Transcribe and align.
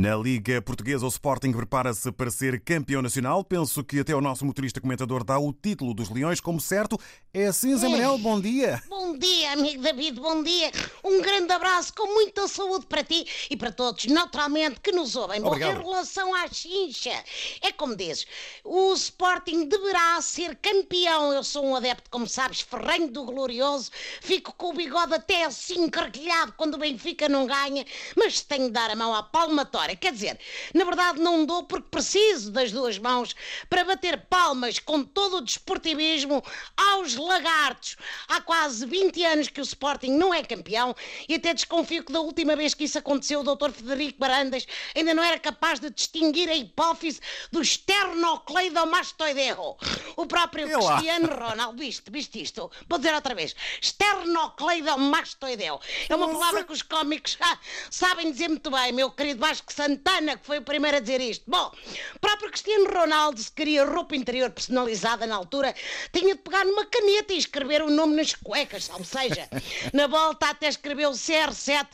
Na 0.00 0.14
Liga 0.14 0.62
Portuguesa, 0.62 1.04
o 1.04 1.08
Sporting 1.08 1.50
prepara-se 1.50 2.12
para 2.12 2.30
ser 2.30 2.60
campeão 2.60 3.02
nacional. 3.02 3.42
Penso 3.42 3.82
que 3.82 3.98
até 3.98 4.14
o 4.14 4.20
nosso 4.20 4.46
motorista 4.46 4.80
comentador 4.80 5.24
dá 5.24 5.40
o 5.40 5.52
título 5.52 5.92
dos 5.92 6.08
Leões 6.08 6.40
como 6.40 6.60
certo. 6.60 6.96
É 7.34 7.48
assim, 7.48 7.76
Zé 7.76 7.88
Manel, 7.88 8.16
bom 8.18 8.40
dia. 8.40 8.80
Bom 8.88 9.18
dia, 9.18 9.54
amigo 9.54 9.82
David, 9.82 10.20
bom 10.20 10.40
dia. 10.40 10.70
Um 11.02 11.20
grande 11.20 11.52
abraço 11.52 11.92
com 11.96 12.14
muita 12.14 12.46
saúde 12.46 12.86
para 12.86 13.02
ti 13.02 13.26
e 13.50 13.56
para 13.56 13.72
todos, 13.72 14.06
naturalmente, 14.06 14.78
que 14.78 14.92
nos 14.92 15.16
ouvem. 15.16 15.40
Bom, 15.40 15.56
em 15.56 15.58
relação 15.58 16.32
à 16.32 16.46
chincha, 16.46 17.24
é 17.60 17.72
como 17.72 17.96
dizes, 17.96 18.24
o 18.62 18.94
Sporting 18.94 19.66
deverá 19.66 20.22
ser 20.22 20.54
campeão. 20.62 21.32
Eu 21.32 21.42
sou 21.42 21.66
um 21.66 21.74
adepto, 21.74 22.08
como 22.08 22.28
sabes, 22.28 22.60
ferrenho 22.60 23.10
do 23.10 23.24
glorioso. 23.24 23.90
Fico 24.20 24.54
com 24.56 24.70
o 24.70 24.74
bigode 24.74 25.14
até 25.14 25.44
assim 25.44 25.88
carquilhado 25.88 26.54
quando 26.56 26.74
o 26.74 26.78
Benfica 26.78 27.28
não 27.28 27.48
ganha, 27.48 27.84
mas 28.16 28.42
tenho 28.42 28.66
de 28.66 28.70
dar 28.70 28.92
a 28.92 28.94
mão 28.94 29.12
à 29.12 29.24
palmatória. 29.24 29.87
Quer 29.96 30.12
dizer, 30.12 30.38
na 30.74 30.84
verdade 30.84 31.20
não 31.20 31.44
dou 31.44 31.64
porque 31.64 31.88
preciso 31.90 32.50
das 32.50 32.72
duas 32.72 32.98
mãos 32.98 33.34
para 33.68 33.84
bater 33.84 34.18
palmas 34.28 34.78
com 34.78 35.02
todo 35.02 35.38
o 35.38 35.40
desportivismo 35.40 36.42
aos 36.76 37.16
lagartos. 37.16 37.96
Há 38.28 38.40
quase 38.40 38.86
20 38.86 39.24
anos 39.24 39.48
que 39.48 39.60
o 39.60 39.62
Sporting 39.62 40.12
não 40.12 40.32
é 40.32 40.42
campeão 40.42 40.94
e 41.28 41.34
até 41.34 41.52
desconfio 41.54 42.04
que 42.04 42.12
da 42.12 42.20
última 42.20 42.54
vez 42.56 42.74
que 42.74 42.84
isso 42.84 42.98
aconteceu 42.98 43.40
o 43.40 43.44
Dr. 43.44 43.70
Federico 43.70 44.18
Barandas 44.18 44.66
ainda 44.94 45.14
não 45.14 45.22
era 45.22 45.38
capaz 45.38 45.80
de 45.80 45.88
distinguir 45.90 46.48
a 46.48 46.54
hipófise 46.54 47.20
do 47.50 47.62
esternocleidomastoideo. 47.62 49.76
O 50.16 50.26
próprio 50.26 50.68
lá. 50.82 50.96
Cristiano 50.96 51.28
Ronaldo, 51.28 51.78
viste, 51.78 52.10
viste 52.10 52.42
isto? 52.42 52.70
Vou 52.88 52.98
dizer 52.98 53.14
outra 53.14 53.34
vez. 53.34 53.54
Esternocleidomastoideo. 53.80 55.80
É 56.08 56.16
uma 56.16 56.28
palavra 56.28 56.64
que 56.64 56.72
os 56.72 56.82
cómicos 56.82 57.36
ah, 57.40 57.58
sabem 57.90 58.30
dizer 58.30 58.48
muito 58.48 58.70
bem, 58.70 58.92
meu 58.92 59.10
querido 59.10 59.40
Vasco 59.40 59.72
Santana, 59.78 60.36
que 60.36 60.44
foi 60.44 60.58
o 60.58 60.62
primeiro 60.62 60.96
a 60.96 61.00
dizer 61.00 61.20
isto. 61.20 61.44
Bom, 61.46 61.70
próprio 62.20 62.50
Cristiano 62.50 62.90
Ronaldo, 62.90 63.40
se 63.40 63.52
queria 63.52 63.84
roupa 63.84 64.16
interior 64.16 64.50
personalizada 64.50 65.24
na 65.24 65.36
altura, 65.36 65.72
tinha 66.12 66.34
de 66.34 66.40
pegar 66.40 66.64
numa 66.64 66.84
caneta 66.86 67.32
e 67.32 67.38
escrever 67.38 67.82
o 67.82 67.90
nome 67.90 68.16
nas 68.16 68.34
cuecas, 68.34 68.90
ou 68.90 69.04
seja, 69.04 69.48
na 69.94 70.08
volta 70.08 70.50
até 70.50 70.66
escreveu 70.66 71.12
CR7 71.12 71.86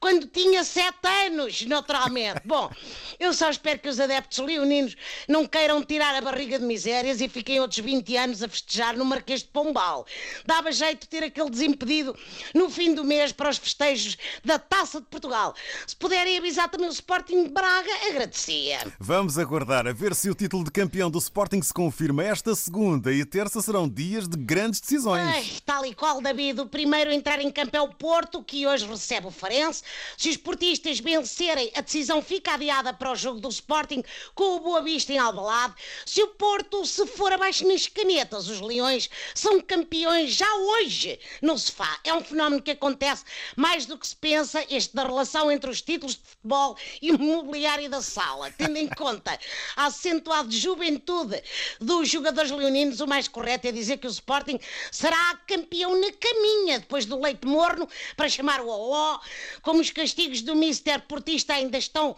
quando 0.00 0.26
tinha 0.28 0.64
7 0.64 0.96
anos, 1.26 1.60
naturalmente. 1.66 2.40
Bom, 2.42 2.70
eu 3.18 3.32
só 3.32 3.50
espero 3.50 3.78
que 3.78 3.88
os 3.88 3.98
adeptos 3.98 4.38
leoninos 4.38 4.96
não 5.28 5.46
queiram 5.46 5.82
tirar 5.82 6.14
a 6.14 6.20
barriga 6.20 6.58
de 6.58 6.64
misérias 6.64 7.20
e 7.20 7.28
fiquem 7.28 7.60
outros 7.60 7.80
20 7.80 8.16
anos 8.16 8.42
a 8.42 8.48
festejar 8.48 8.96
no 8.96 9.04
Marquês 9.04 9.40
de 9.40 9.48
Pombal. 9.48 10.06
Dava 10.44 10.72
jeito 10.72 11.02
de 11.02 11.08
ter 11.08 11.24
aquele 11.24 11.50
desimpedido 11.50 12.16
no 12.54 12.68
fim 12.70 12.94
do 12.94 13.04
mês 13.04 13.32
para 13.32 13.48
os 13.48 13.58
festejos 13.58 14.16
da 14.44 14.58
Taça 14.58 15.00
de 15.00 15.06
Portugal. 15.06 15.54
Se 15.86 15.96
puderem 15.96 16.38
avisar 16.38 16.68
também 16.68 16.88
o 16.88 16.92
Sporting 16.92 17.44
de 17.44 17.50
Braga, 17.50 17.90
agradecia. 18.08 18.78
Vamos 18.98 19.38
aguardar 19.38 19.86
a 19.86 19.92
ver 19.92 20.14
se 20.14 20.30
o 20.30 20.34
título 20.34 20.64
de 20.64 20.70
campeão 20.70 21.10
do 21.10 21.18
Sporting 21.18 21.62
se 21.62 21.72
confirma. 21.72 22.24
Esta 22.24 22.54
segunda 22.54 23.12
e 23.12 23.24
terça 23.24 23.60
serão 23.60 23.88
dias 23.88 24.28
de 24.28 24.36
grandes 24.36 24.80
decisões. 24.80 25.26
Ai, 25.26 25.44
tal 25.64 25.84
e 25.86 25.94
qual, 25.94 26.20
David, 26.20 26.60
o 26.60 26.66
primeiro 26.66 27.10
a 27.10 27.14
entrar 27.14 27.40
em 27.40 27.50
campo 27.50 27.76
é 27.76 27.80
o 27.80 27.88
Porto, 27.88 28.42
que 28.42 28.66
hoje 28.66 28.86
recebe 28.86 29.26
o 29.26 29.30
Farense. 29.30 29.82
Se 30.16 30.28
os 30.28 30.36
portistas 30.36 31.00
vencerem, 31.00 31.70
a 31.74 31.80
decisão 31.80 32.22
fica 32.22 32.54
adiada 32.54 32.92
para 32.92 33.05
o 33.10 33.16
jogo 33.16 33.40
do 33.40 33.48
Sporting 33.48 34.02
com 34.34 34.56
o 34.56 34.60
Boa 34.60 34.82
Vista 34.82 35.12
em 35.12 35.18
Alvalade. 35.18 35.74
Se 36.04 36.22
o 36.22 36.28
Porto 36.28 36.84
se 36.84 37.06
for 37.06 37.32
abaixo 37.32 37.66
nas 37.66 37.86
canetas, 37.86 38.48
os 38.48 38.60
Leões 38.60 39.08
são 39.34 39.60
campeões 39.60 40.32
já 40.32 40.52
hoje 40.54 41.18
no 41.42 41.58
sofá. 41.58 41.98
É 42.04 42.12
um 42.12 42.22
fenómeno 42.22 42.62
que 42.62 42.70
acontece 42.70 43.24
mais 43.56 43.86
do 43.86 43.98
que 43.98 44.06
se 44.06 44.16
pensa, 44.16 44.64
este 44.70 44.94
da 44.94 45.04
relação 45.04 45.50
entre 45.50 45.70
os 45.70 45.82
títulos 45.82 46.16
de 46.16 46.22
futebol 46.22 46.76
e 47.00 47.12
o 47.12 47.18
mobiliário 47.18 47.88
da 47.88 48.02
sala. 48.02 48.50
Tendo 48.50 48.76
em 48.76 48.88
conta 48.88 49.38
a 49.76 49.86
acentuada 49.86 50.50
juventude 50.50 51.42
dos 51.80 52.08
jogadores 52.08 52.50
leoninos, 52.50 53.00
o 53.00 53.06
mais 53.06 53.28
correto 53.28 53.66
é 53.68 53.72
dizer 53.72 53.98
que 53.98 54.06
o 54.06 54.10
Sporting 54.10 54.58
será 54.90 55.38
campeão 55.46 56.00
na 56.00 56.12
caminha, 56.12 56.80
depois 56.80 57.06
do 57.06 57.20
leite 57.20 57.46
morno, 57.46 57.88
para 58.16 58.28
chamar 58.28 58.60
o 58.60 58.68
OO, 58.68 59.20
como 59.62 59.80
os 59.80 59.90
castigos 59.90 60.42
do 60.42 60.54
Mister 60.54 61.00
Portista 61.02 61.54
ainda 61.54 61.78
estão 61.78 62.16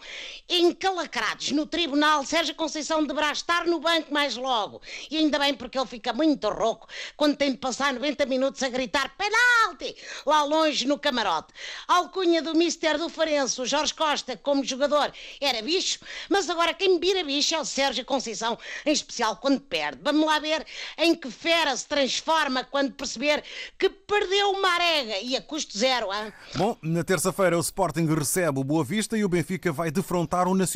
encalacrados 0.79 1.51
no 1.51 1.65
tribunal, 1.65 2.25
Sérgio 2.25 2.55
Conceição 2.55 3.03
deverá 3.03 3.33
estar 3.33 3.65
no 3.65 3.81
banco 3.81 4.13
mais 4.13 4.37
logo. 4.37 4.81
E 5.11 5.17
ainda 5.17 5.37
bem 5.37 5.53
porque 5.53 5.77
ele 5.77 5.85
fica 5.85 6.13
muito 6.13 6.47
rouco 6.47 6.87
quando 7.17 7.35
tem 7.35 7.51
de 7.51 7.57
passar 7.57 7.93
90 7.93 8.25
minutos 8.25 8.63
a 8.63 8.69
gritar 8.69 9.13
penalti 9.17 9.93
lá 10.25 10.41
longe 10.43 10.87
no 10.87 10.97
camarote. 10.97 11.53
A 11.85 11.95
alcunha 11.95 12.41
do 12.41 12.55
Mister 12.55 12.97
do 12.97 13.09
Farense, 13.09 13.65
Jorge 13.65 13.93
Costa, 13.93 14.37
como 14.37 14.63
jogador, 14.63 15.11
era 15.41 15.61
bicho, 15.61 15.99
mas 16.29 16.49
agora 16.49 16.73
quem 16.73 16.97
vira 16.97 17.25
bicho 17.25 17.55
é 17.55 17.59
o 17.59 17.65
Sérgio 17.65 18.05
Conceição, 18.05 18.57
em 18.85 18.93
especial 18.93 19.35
quando 19.35 19.59
perde. 19.59 19.99
Vamos 20.01 20.25
lá 20.25 20.39
ver 20.39 20.65
em 20.97 21.13
que 21.13 21.29
fera 21.29 21.75
se 21.75 21.85
transforma 21.89 22.63
quando 22.63 22.93
perceber 22.93 23.43
que 23.77 23.89
perdeu 23.89 24.51
uma 24.51 24.69
arega 24.69 25.17
e 25.19 25.35
a 25.35 25.41
custo 25.41 25.77
zero, 25.77 26.07
hein? 26.13 26.31
Bom, 26.55 26.77
na 26.81 27.03
terça-feira 27.03 27.57
o 27.57 27.61
Sporting 27.61 28.05
recebe 28.05 28.61
o 28.61 28.63
Boa 28.63 28.85
Vista 28.85 29.17
e 29.17 29.25
o 29.25 29.29
Benfica 29.29 29.73
vai 29.73 29.91
defrontar 29.91 30.47
o 30.47 30.55
Nacional. 30.55 30.68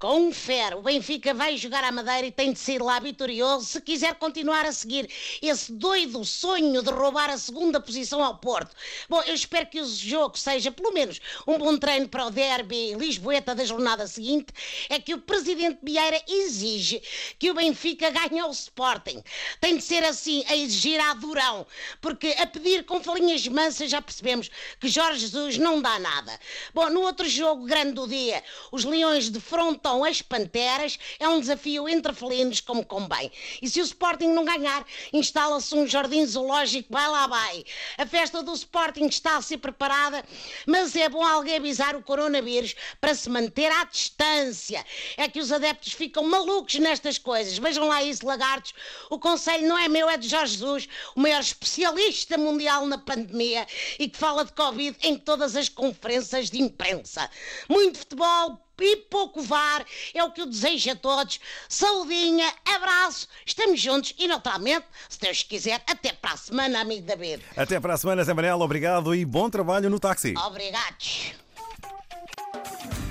Confere, 0.00 0.74
o 0.74 0.82
Benfica 0.82 1.32
vai 1.32 1.56
jogar 1.56 1.84
à 1.84 1.92
Madeira 1.92 2.26
e 2.26 2.32
tem 2.32 2.52
de 2.52 2.58
sair 2.58 2.82
lá 2.82 2.98
vitorioso 2.98 3.64
se 3.66 3.80
quiser 3.80 4.14
continuar 4.16 4.66
a 4.66 4.72
seguir 4.72 5.08
esse 5.40 5.72
doido 5.72 6.24
sonho 6.24 6.82
de 6.82 6.90
roubar 6.90 7.30
a 7.30 7.38
segunda 7.38 7.80
posição 7.80 8.24
ao 8.24 8.38
Porto. 8.38 8.74
Bom, 9.08 9.22
eu 9.22 9.34
espero 9.34 9.66
que 9.66 9.80
o 9.80 9.86
jogo 9.86 10.36
seja 10.36 10.72
pelo 10.72 10.92
menos 10.92 11.20
um 11.46 11.58
bom 11.58 11.76
treino 11.76 12.08
para 12.08 12.26
o 12.26 12.30
derby 12.30 12.94
Lisboeta 12.94 13.54
da 13.54 13.64
jornada 13.64 14.06
seguinte. 14.06 14.52
É 14.88 14.98
que 14.98 15.14
o 15.14 15.20
presidente 15.20 15.78
Vieira 15.82 16.20
exige 16.26 17.00
que 17.38 17.50
o 17.50 17.54
Benfica 17.54 18.10
ganhe 18.10 18.40
ao 18.40 18.50
Sporting. 18.50 19.22
Tem 19.60 19.76
de 19.76 19.82
ser 19.82 20.02
assim, 20.02 20.44
a 20.48 20.56
exigir 20.56 20.98
a 21.00 21.14
durão, 21.14 21.64
porque 22.00 22.34
a 22.38 22.46
pedir 22.46 22.84
com 22.84 23.00
falinhas 23.00 23.46
mansas 23.46 23.90
já 23.90 24.02
percebemos 24.02 24.50
que 24.80 24.88
Jorge 24.88 25.20
Jesus 25.20 25.56
não 25.58 25.80
dá 25.80 25.98
nada. 25.98 26.38
Bom, 26.74 26.90
no 26.90 27.02
outro 27.02 27.28
jogo 27.28 27.64
grande 27.64 27.92
do 27.92 28.08
dia, 28.08 28.42
os 28.72 28.84
Leões 28.84 29.35
defrontam 29.36 30.04
as 30.04 30.20
Panteras. 30.20 30.98
É 31.18 31.28
um 31.28 31.40
desafio 31.40 31.88
entre 31.88 32.12
felinos 32.12 32.60
como 32.60 32.84
convém. 32.84 33.30
E 33.62 33.68
se 33.68 33.80
o 33.80 33.84
Sporting 33.84 34.28
não 34.28 34.44
ganhar, 34.44 34.84
instala-se 35.12 35.74
um 35.74 35.86
jardim 35.86 36.26
zoológico, 36.26 36.92
vai 36.92 37.08
lá, 37.08 37.26
vai. 37.26 37.64
A 37.96 38.06
festa 38.06 38.42
do 38.42 38.52
Sporting 38.52 39.06
está 39.06 39.36
a 39.36 39.42
ser 39.42 39.58
preparada, 39.58 40.24
mas 40.66 40.96
é 40.96 41.08
bom 41.08 41.24
alguém 41.24 41.56
avisar 41.56 41.94
o 41.94 42.02
coronavírus 42.02 42.74
para 43.00 43.14
se 43.14 43.28
manter 43.28 43.70
à 43.70 43.84
distância. 43.84 44.84
É 45.16 45.28
que 45.28 45.40
os 45.40 45.52
adeptos 45.52 45.92
ficam 45.92 46.24
malucos 46.24 46.74
nestas 46.76 47.18
coisas. 47.18 47.58
Vejam 47.58 47.86
lá 47.86 48.02
isso, 48.02 48.26
lagartos. 48.26 48.74
O 49.10 49.18
conselho 49.18 49.68
não 49.68 49.78
é 49.78 49.88
meu, 49.88 50.08
é 50.08 50.16
de 50.16 50.28
Jorge 50.28 50.54
Jesus, 50.54 50.88
o 51.14 51.20
maior 51.20 51.40
especialista 51.40 52.38
mundial 52.38 52.86
na 52.86 52.98
pandemia 52.98 53.66
e 53.98 54.08
que 54.08 54.18
fala 54.18 54.44
de 54.44 54.52
Covid 54.52 54.96
em 55.02 55.16
todas 55.18 55.56
as 55.56 55.68
conferências 55.68 56.50
de 56.50 56.60
imprensa. 56.60 57.28
Muito 57.68 57.98
futebol, 57.98 58.65
e 58.84 58.96
pouco 58.96 59.42
VAR 59.42 59.84
é 60.14 60.22
o 60.22 60.30
que 60.32 60.40
eu 60.40 60.46
desejo 60.46 60.90
a 60.90 60.96
todos. 60.96 61.40
Saudinha, 61.68 62.52
abraço, 62.64 63.28
estamos 63.44 63.80
juntos 63.80 64.14
e, 64.18 64.28
naturalmente, 64.28 64.86
se 65.08 65.18
Deus 65.20 65.42
quiser, 65.42 65.82
até 65.86 66.12
para 66.12 66.32
a 66.32 66.36
semana, 66.36 66.80
amigo 66.80 67.06
David. 67.06 67.42
Até 67.56 67.80
para 67.80 67.94
a 67.94 67.96
semana, 67.96 68.24
Zé 68.24 68.34
Manel. 68.34 68.60
Obrigado 68.60 69.14
e 69.14 69.24
bom 69.24 69.48
trabalho 69.48 69.88
no 69.88 69.98
táxi. 69.98 70.34
Obrigados. 70.36 71.32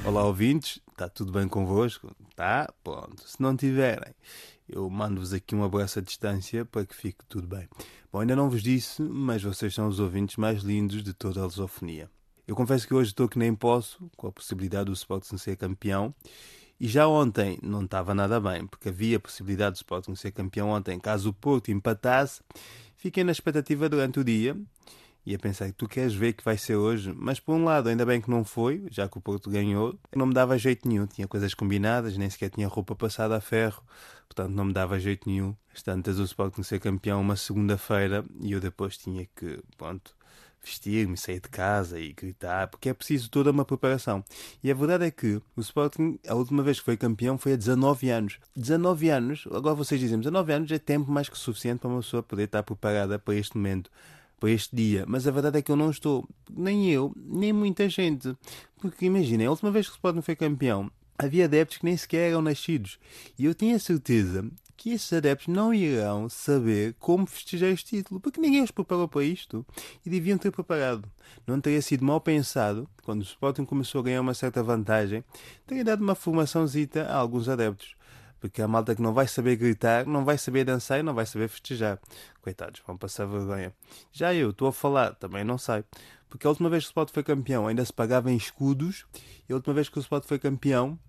Olá, 0.06 0.24
ouvintes, 0.24 0.80
está 0.92 1.10
tudo 1.10 1.32
bem 1.32 1.48
convosco? 1.48 2.16
Tá? 2.36 2.72
Pronto. 2.84 3.28
Se 3.28 3.42
não 3.42 3.58
tiverem, 3.58 4.14
eu 4.70 4.90
mando-vos 4.90 5.34
aqui 5.34 5.56
um 5.56 5.64
abraço 5.64 6.00
à 6.00 6.02
distância 6.02 6.66
para 6.66 6.86
que 6.86 6.96
fique 6.96 7.26
tudo 7.28 7.48
bem. 7.48 7.68
Bom, 8.12 8.20
ainda 8.20 8.36
não 8.36 8.50
vos 8.50 8.62
disse, 8.62 9.02
mas 9.02 9.42
vocês 9.42 9.74
são 9.74 9.88
os 9.88 10.00
ouvintes 10.00 10.38
mais 10.38 10.62
lindos 10.62 11.04
de 11.04 11.14
toda 11.14 11.42
a 11.42 11.46
lusofonia. 11.46 12.10
Eu 12.48 12.56
confesso 12.56 12.88
que 12.88 12.94
hoje 12.94 13.10
estou 13.10 13.28
que 13.28 13.40
nem 13.40 13.56
posso, 13.56 14.10
com 14.16 14.28
a 14.28 14.32
possibilidade 14.32 14.86
do 14.86 14.94
Sporting 14.94 15.38
ser 15.38 15.56
campeão. 15.56 16.14
E 16.80 16.88
já 16.88 17.08
ontem 17.08 17.58
não 17.64 17.84
estava 17.84 18.14
nada 18.14 18.40
bem, 18.40 18.68
porque 18.68 18.90
havia 18.90 19.18
a 19.18 19.20
possibilidade 19.20 19.74
do 19.74 19.78
Sporting 19.78 20.14
ser 20.16 20.32
campeão 20.32 20.70
ontem, 20.70 21.00
caso 21.00 21.30
o 21.30 21.34
Porto 21.34 21.72
empatasse. 21.72 22.42
Fiquei 22.98 23.24
na 23.24 23.32
expectativa 23.32 23.88
durante 23.88 24.20
o 24.20 24.24
dia 24.24 24.58
e 25.26 25.34
a 25.34 25.40
pensar 25.40 25.66
que 25.68 25.74
tu 25.74 25.88
queres 25.88 26.14
ver 26.14 26.34
que 26.34 26.44
vai 26.44 26.58
ser 26.58 26.76
hoje, 26.76 27.12
mas 27.16 27.40
por 27.40 27.56
um 27.56 27.64
lado, 27.64 27.90
ainda 27.90 28.06
bem 28.06 28.22
que 28.22 28.30
não 28.30 28.46
foi, 28.46 28.86
já 28.92 29.10
que 29.10 29.18
o 29.18 29.22
Porto 29.22 29.50
ganhou, 29.50 29.98
não 30.16 30.28
me 30.28 30.34
dava 30.34 30.58
jeito 30.58 30.88
nenhum. 30.88 31.08
Tinha 31.08 31.28
coisas 31.28 31.54
combinadas, 31.54 32.16
nem 32.16 32.30
sequer 32.30 32.50
tinha 32.52 32.68
roupa 32.68 32.96
passada 32.96 33.36
a 33.36 33.42
ferro, 33.42 33.82
portanto 34.28 34.52
não 34.52 34.66
me 34.66 34.74
dava 34.74 35.00
jeito 35.00 35.28
nenhum. 35.28 35.56
Tantas, 35.84 36.20
o 36.20 36.24
Sporting 36.24 36.62
ser 36.62 36.80
campeão 36.80 37.20
uma 37.20 37.36
segunda-feira 37.36 38.24
e 38.40 38.52
eu 38.52 38.60
depois 38.60 38.98
tinha 38.98 39.28
que, 39.36 39.60
pronto, 39.78 40.15
vestir-me, 40.66 41.16
sair 41.16 41.40
de 41.40 41.48
casa 41.50 42.00
e 42.00 42.12
gritar, 42.12 42.68
porque 42.68 42.90
é 42.90 42.94
preciso 42.94 43.30
toda 43.30 43.52
uma 43.52 43.64
preparação. 43.64 44.24
E 44.64 44.72
a 44.72 44.74
verdade 44.74 45.06
é 45.06 45.12
que 45.12 45.42
o 45.56 45.62
Sporting, 45.62 46.20
a 46.28 46.34
última 46.34 46.64
vez 46.64 46.80
que 46.80 46.86
foi 46.86 46.98
campeão 46.98 47.38
foi 47.38 47.54
há 47.54 47.56
19 47.56 48.10
anos. 48.10 48.40
19 48.56 49.10
anos, 49.10 49.48
agora 49.52 49.76
vocês 49.76 50.02
dizem, 50.02 50.18
19 50.20 50.52
anos 50.52 50.72
é 50.72 50.80
tempo 50.80 51.12
mais 51.12 51.30
que 51.30 51.38
suficiente 51.38 51.80
para 51.80 51.90
uma 51.90 52.02
pessoa 52.02 52.24
poder 52.24 52.44
estar 52.44 52.64
preparada 52.64 53.20
para 53.20 53.36
este 53.36 53.56
momento. 53.56 53.90
para 54.38 54.52
este 54.52 54.76
dia, 54.76 55.06
mas 55.08 55.26
a 55.26 55.32
verdade 55.32 55.60
é 55.60 55.62
que 55.62 55.72
eu 55.72 55.78
não 55.78 55.90
estou. 55.90 56.28
Nem 56.52 56.92
eu, 56.92 57.14
nem 57.16 57.54
muita 57.54 57.88
gente. 57.88 58.36
Porque 58.82 59.06
imaginem, 59.06 59.48
a 59.48 59.50
última 59.50 59.72
vez 59.72 59.88
que 59.88 59.94
o 59.94 59.96
Sporting 59.96 60.22
foi 60.22 60.36
campeão, 60.36 60.92
havia 61.18 61.46
adeptos 61.46 61.78
que 61.78 61.86
nem 61.86 61.96
sequer 61.96 62.32
eram 62.32 62.42
nascidos. 62.42 63.00
E 63.40 63.46
eu 63.46 63.56
tinha 63.56 63.80
certeza 63.80 64.46
que 64.78 64.92
esses 64.92 65.12
adeptos 65.14 65.48
não 65.48 65.74
irão 65.74 66.30
saber 66.30 66.96
como 67.00 67.26
festejar 67.26 67.70
este 67.70 67.98
título, 67.98 68.20
porque 68.20 68.40
ninguém 68.40 68.64
os 68.64 68.72
preparou 68.72 69.08
para 69.08 69.24
isto 69.24 69.66
e 70.06 70.10
deviam 70.10 70.38
ter 70.38 70.52
preparado. 70.52 71.10
Não 71.46 71.60
teria 71.62 71.82
sido 71.82 72.04
mal 72.04 72.20
pensado, 72.20 72.90
quando 73.04 73.22
o 73.22 73.24
Sporting 73.24 73.66
começou 73.66 74.02
a 74.02 74.04
ganhar 74.04 74.22
uma 74.22 74.34
certa 74.34 74.62
vantagem, 74.62 75.24
teria 75.66 75.84
dado 75.84 76.02
uma 76.02 76.16
formaçãozita 76.16 77.04
a 77.04 77.16
alguns 77.16 77.48
adeptos. 77.48 77.96
Porque 78.40 78.62
a 78.62 78.68
malta 78.68 78.94
que 78.94 79.02
não 79.02 79.14
vai 79.14 79.28
saber 79.28 79.56
gritar, 79.56 80.06
não 80.06 80.24
vai 80.24 80.38
saber 80.38 80.66
dançar 80.66 81.00
e 81.00 81.04
não 81.04 81.14
vai 81.14 81.26
saber 81.26 81.48
festejar. 81.48 82.00
Coitados, 82.42 82.82
vão 82.86 82.98
passar 82.98 83.26
vergonha. 83.26 83.74
Já 84.12 84.34
eu, 84.36 84.52
estou 84.52 84.68
a 84.68 84.74
falar, 84.74 85.16
também 85.16 85.44
não 85.44 85.58
sei. 85.58 85.84
Porque 86.30 86.46
a 86.46 86.50
última 86.50 86.70
vez 86.70 86.84
que 86.84 86.90
o 86.90 86.92
Sport 86.92 87.12
foi 87.12 87.24
campeão 87.24 87.66
ainda 87.66 87.84
se 87.84 87.94
pagava 87.94 88.32
em 88.32 88.36
escudos 88.36 89.06
e 89.48 89.54
a 89.54 89.56
última 89.56 89.74
vez 89.74 89.90
que 89.90 89.98
o 89.98 90.02
Sport 90.02 90.26
foi 90.26 90.38
campeão 90.38 91.00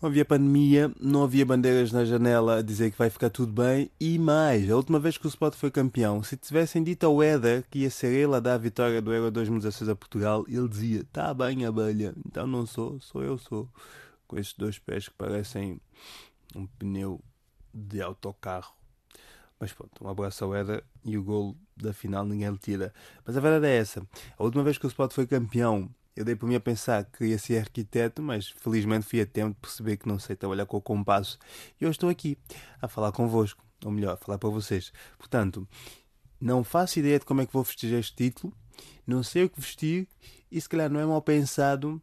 não 0.00 0.08
havia 0.08 0.24
pandemia, 0.24 0.92
não 1.00 1.24
havia 1.24 1.46
bandeiras 1.46 1.90
na 1.90 2.04
janela 2.04 2.58
a 2.58 2.62
dizer 2.62 2.90
que 2.90 2.98
vai 2.98 3.08
ficar 3.08 3.30
tudo 3.30 3.52
bem. 3.52 3.90
E 3.98 4.18
mais, 4.18 4.70
a 4.70 4.76
última 4.76 4.98
vez 4.98 5.16
que 5.16 5.26
o 5.26 5.28
Sport 5.28 5.54
foi 5.54 5.70
campeão, 5.70 6.22
se 6.22 6.36
tivessem 6.36 6.82
dito 6.82 7.06
ao 7.06 7.22
Éder 7.22 7.64
que 7.70 7.80
ia 7.80 7.90
ser 7.90 8.12
ele 8.12 8.34
a 8.34 8.40
dar 8.40 8.54
a 8.54 8.58
vitória 8.58 9.00
do 9.00 9.12
Euro 9.12 9.30
2016 9.30 9.88
a 9.88 9.96
Portugal, 9.96 10.44
ele 10.48 10.68
dizia: 10.68 11.04
Tá 11.12 11.32
bem, 11.32 11.64
abelha. 11.64 12.14
Então 12.26 12.46
não 12.46 12.66
sou, 12.66 13.00
sou 13.00 13.22
eu, 13.22 13.38
sou. 13.38 13.68
Com 14.28 14.36
estes 14.38 14.58
dois 14.58 14.78
pés 14.78 15.08
que 15.08 15.14
parecem 15.14 15.80
um 16.54 16.66
pneu 16.66 17.20
de 17.72 18.02
autocarro. 18.02 18.74
Mas 19.58 19.72
pronto, 19.72 20.04
um 20.04 20.08
abraço 20.08 20.44
ao 20.44 20.54
Éder 20.54 20.84
e 21.04 21.16
o 21.16 21.22
gol 21.22 21.56
da 21.76 21.92
final 21.92 22.24
ninguém 22.26 22.50
lhe 22.50 22.58
tira. 22.58 22.92
Mas 23.24 23.36
a 23.36 23.40
verdade 23.40 23.66
é 23.66 23.76
essa: 23.76 24.06
a 24.36 24.44
última 24.44 24.62
vez 24.62 24.76
que 24.76 24.84
o 24.84 24.88
Sport 24.88 25.12
foi 25.12 25.26
campeão 25.26 25.88
eu 26.16 26.24
dei 26.24 26.34
por 26.34 26.48
mim 26.48 26.54
a 26.54 26.60
pensar 26.60 27.04
que 27.04 27.18
queria 27.18 27.38
ser 27.38 27.58
arquiteto, 27.58 28.22
mas 28.22 28.48
felizmente 28.48 29.06
fui 29.06 29.20
a 29.20 29.26
tempo 29.26 29.54
de 29.54 29.60
perceber 29.60 29.96
que 29.98 30.08
não 30.08 30.18
sei 30.18 30.34
trabalhar 30.34 30.66
com 30.66 30.78
o 30.78 30.80
compasso. 30.80 31.38
E 31.80 31.84
eu 31.84 31.90
estou 31.90 32.08
aqui 32.08 32.38
a 32.80 32.88
falar 32.88 33.12
convosco, 33.12 33.62
ou 33.84 33.90
melhor, 33.90 34.14
a 34.14 34.16
falar 34.16 34.38
para 34.38 34.48
vocês. 34.48 34.92
Portanto, 35.18 35.68
não 36.40 36.64
faço 36.64 36.98
ideia 36.98 37.18
de 37.18 37.26
como 37.26 37.42
é 37.42 37.46
que 37.46 37.52
vou 37.52 37.62
vestir 37.62 37.92
este 37.92 38.14
título, 38.16 38.52
não 39.06 39.22
sei 39.22 39.44
o 39.44 39.50
que 39.50 39.60
vestir, 39.60 40.08
e 40.50 40.60
se 40.60 40.68
calhar 40.68 40.90
não 40.90 41.00
é 41.00 41.04
mal 41.04 41.20
pensado 41.20 42.00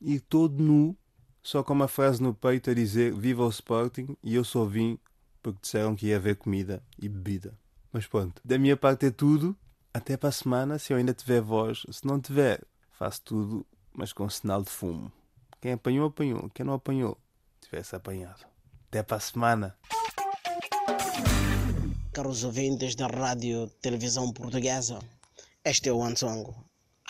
ir 0.00 0.20
todo 0.20 0.62
nu, 0.62 0.96
só 1.42 1.62
com 1.62 1.72
uma 1.72 1.88
frase 1.88 2.22
no 2.22 2.34
peito 2.34 2.70
a 2.70 2.74
dizer 2.74 3.14
Viva 3.14 3.44
o 3.44 3.48
Sporting 3.48 4.16
e 4.22 4.34
eu 4.34 4.44
só 4.44 4.64
vim 4.64 4.98
porque 5.40 5.60
disseram 5.62 5.94
que 5.94 6.06
ia 6.06 6.16
haver 6.16 6.36
comida 6.36 6.82
e 7.00 7.08
bebida. 7.08 7.56
Mas 7.92 8.06
pronto, 8.06 8.42
da 8.44 8.58
minha 8.58 8.76
parte 8.76 9.06
é 9.06 9.10
tudo. 9.10 9.56
Até 9.94 10.16
para 10.16 10.28
a 10.28 10.32
semana, 10.32 10.78
se 10.78 10.92
eu 10.92 10.96
ainda 10.96 11.14
tiver 11.14 11.40
voz. 11.40 11.86
Se 11.90 12.04
não 12.04 12.20
tiver, 12.20 12.62
Faço 12.98 13.20
tudo, 13.20 13.66
mas 13.92 14.10
com 14.10 14.28
sinal 14.30 14.62
de 14.62 14.70
fumo. 14.70 15.12
Quem 15.60 15.72
apanhou, 15.72 16.08
apanhou. 16.08 16.48
Quem 16.54 16.64
não 16.64 16.72
apanhou, 16.72 17.18
tivesse 17.60 17.94
apanhado. 17.94 18.46
Até 18.88 19.02
para 19.02 19.18
a 19.18 19.20
semana. 19.20 19.76
Caros 22.14 22.42
ouvintes 22.42 22.94
da 22.94 23.06
rádio 23.06 23.68
televisão 23.82 24.32
portuguesa, 24.32 24.98
este 25.62 25.90
é 25.90 25.92
o 25.92 26.02
Ansongo. 26.02 26.56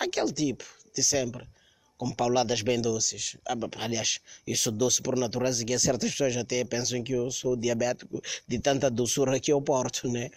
Aquele 0.00 0.32
tipo 0.32 0.64
de 0.92 1.04
sempre, 1.04 1.48
com 1.96 2.10
pauladas 2.10 2.62
bem 2.62 2.80
doces. 2.80 3.36
Ah, 3.46 3.54
aliás, 3.78 4.18
eu 4.44 4.56
sou 4.56 4.72
doce 4.72 5.00
por 5.00 5.16
natureza 5.16 5.64
que 5.64 5.78
certas 5.78 6.10
pessoas 6.10 6.36
até 6.36 6.64
pensam 6.64 7.00
que 7.04 7.12
eu 7.12 7.30
sou 7.30 7.54
diabético 7.54 8.20
de 8.48 8.58
tanta 8.58 8.90
doçura 8.90 9.38
que 9.38 9.52
eu 9.52 9.62
porto, 9.62 10.10
né? 10.10 10.32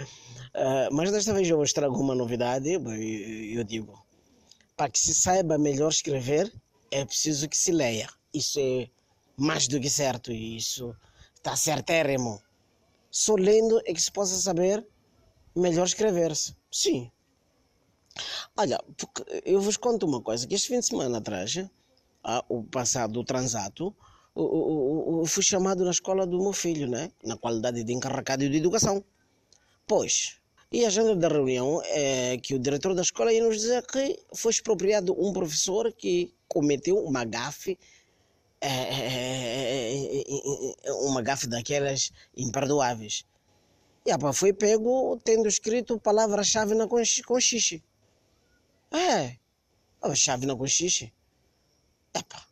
Uh, 0.54 0.94
mas 0.94 1.12
desta 1.12 1.34
vez 1.34 1.50
eu 1.50 1.58
vos 1.58 1.74
trago 1.74 2.00
uma 2.00 2.14
novidade, 2.14 2.70
eu 2.70 3.64
digo, 3.64 4.06
para 4.80 4.90
que 4.90 4.98
se 4.98 5.14
saiba 5.14 5.58
melhor 5.58 5.90
escrever, 5.90 6.50
é 6.90 7.04
preciso 7.04 7.50
que 7.50 7.58
se 7.58 7.70
leia. 7.70 8.10
Isso 8.34 8.58
é 8.62 8.90
mais 9.36 9.68
do 9.68 9.78
que 9.78 9.90
certo, 9.90 10.32
isso 10.32 10.96
está 11.36 11.54
certérrimo. 11.54 12.42
Só 13.12 13.36
lendo 13.36 13.82
é 13.86 13.94
que 13.94 14.02
se 14.02 14.10
possa 14.10 14.38
saber 14.38 14.88
melhor 15.54 15.86
escrever-se. 15.86 16.56
Sim. 16.72 17.12
Olha, 18.56 18.82
eu 19.44 19.60
vos 19.60 19.76
conto 19.76 20.06
uma 20.06 20.22
coisa, 20.22 20.48
que 20.48 20.56
este 20.56 20.70
fim 20.70 20.80
de 20.80 20.86
semana 20.86 21.18
atrás, 21.18 21.58
ah, 22.24 22.46
o 22.48 22.64
passado 22.64 23.22
transato, 23.26 23.94
eu 24.34 25.26
fui 25.28 25.44
chamado 25.44 25.84
na 25.84 25.92
escola 25.92 26.26
do 26.26 26.42
meu 26.42 26.54
filho, 26.54 26.88
né? 26.88 27.12
na 27.22 27.36
qualidade 27.36 27.84
de 27.84 27.92
encarregado 27.92 28.50
de 28.50 28.56
educação. 28.56 29.04
Pois, 29.86 30.39
e 30.72 30.86
a 30.86 30.88
agenda 30.88 31.16
da 31.16 31.28
reunião 31.28 31.82
é 31.86 32.38
que 32.38 32.54
o 32.54 32.60
diretor 32.60 32.94
da 32.94 33.02
escola 33.02 33.34
ia 33.34 33.44
nos 33.44 33.58
dizer 33.58 33.84
que 33.88 34.20
foi 34.36 34.52
expropriado 34.52 35.16
um 35.20 35.34
professor 35.34 35.92
que 35.92 36.32
cometeu 36.48 37.04
uma 37.04 37.26
gafe, 37.26 37.78
é, 38.62 38.68
é, 38.68 40.24
é, 40.84 40.92
uma 40.94 41.22
gafe 41.24 41.48
daquelas 41.48 42.12
imperdoáveis. 42.38 43.26
E 44.06 44.12
apa, 44.12 44.32
foi 44.32 44.54
pego 44.54 45.20
tendo 45.24 45.48
escrito 45.48 46.00
palavra-chave 46.00 46.76
na 46.76 46.88
conchiche. 46.88 47.84
É, 48.92 49.38
a 50.02 50.16
chave 50.16 50.46
na 50.46 50.56
conchiche. 50.56 51.12
Epa, 52.14 52.46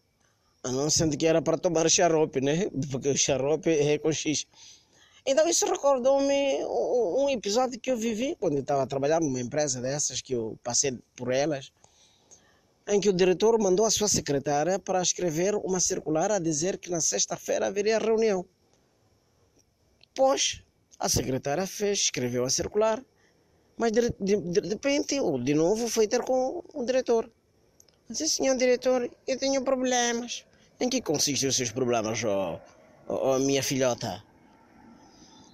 a 0.63 0.71
não 0.71 0.89
sendo 0.89 1.15
que 1.17 1.25
era 1.27 1.41
para 1.41 1.57
tomar 1.57 1.87
xarope, 1.89 2.41
né? 2.41 2.67
Porque 2.91 3.09
o 3.09 3.17
xarope 3.17 3.69
é 3.69 3.97
conchiche. 3.99 4.47
Então 5.29 5.45
isso 5.45 5.65
recordou-me 5.65 6.63
um, 6.63 7.29
episódio 7.29 7.77
que 7.77 7.91
eu 7.91 7.97
vivi 7.97 8.37
quando 8.39 8.53
eu 8.53 8.61
estava 8.61 8.83
a 8.83 8.87
trabalhar 8.87 9.19
numa 9.19 9.41
empresa 9.41 9.81
dessas, 9.81 10.21
que 10.21 10.33
eu 10.33 10.57
passei 10.63 10.97
por 11.17 11.33
elas, 11.33 11.69
em 12.87 12.97
que 13.01 13.09
o 13.09 13.13
diretor 13.13 13.59
mandou 13.59 13.85
a 13.85 13.91
sua 13.91 14.07
secretária 14.07 14.79
para 14.79 15.01
escrever 15.01 15.53
uma 15.53 15.81
circular 15.81 16.31
a 16.31 16.39
dizer 16.39 16.77
que 16.77 16.89
na 16.89 17.01
sexta-feira 17.01 17.67
haveria 17.67 17.99
reunião. 17.99 18.45
Pois, 20.15 20.63
a 20.97 21.09
secretária 21.09 21.67
fez, 21.67 22.03
escreveu 22.03 22.45
a 22.45 22.49
circular, 22.49 23.03
mas 23.75 23.91
de, 23.91 24.09
de, 24.21 24.37
de 24.37 24.69
repente, 24.69 25.19
de 25.43 25.53
novo, 25.53 25.89
foi 25.89 26.07
ter 26.07 26.21
com 26.21 26.63
o 26.73 26.85
diretor. 26.85 27.29
Disse, 28.09 28.29
senhor 28.29 28.55
diretor, 28.55 29.11
eu 29.27 29.37
tenho 29.37 29.61
problemas. 29.61 30.45
Em 30.79 30.87
que 30.87 31.01
consistem 31.01 31.49
os 31.49 31.57
seus 31.57 31.71
problemas, 31.71 32.23
oh, 32.23 32.61
oh, 33.09 33.31
oh 33.33 33.39
minha 33.39 33.61
filhota? 33.61 34.23